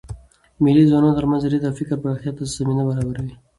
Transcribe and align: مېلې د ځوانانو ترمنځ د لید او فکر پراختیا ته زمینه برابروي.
مېلې 0.63 0.83
د 0.83 0.87
ځوانانو 0.91 1.17
ترمنځ 1.17 1.41
د 1.43 1.47
لید 1.53 1.63
او 1.69 1.73
فکر 1.79 1.95
پراختیا 2.01 2.31
ته 2.37 2.43
زمینه 2.57 2.83
برابروي. 2.89 3.33